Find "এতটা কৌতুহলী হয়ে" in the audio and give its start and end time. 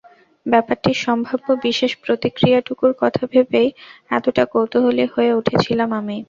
4.11-5.31